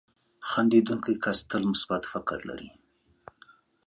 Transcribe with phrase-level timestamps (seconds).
[0.49, 2.69] •خندېدونکی کس تل مثبت فکر لري.